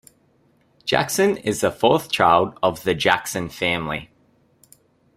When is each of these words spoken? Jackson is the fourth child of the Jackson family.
Jackson 0.83 1.37
is 1.37 1.61
the 1.61 1.69
fourth 1.69 2.09
child 2.11 2.57
of 2.63 2.81
the 2.81 2.95
Jackson 2.95 3.49
family. 3.49 4.09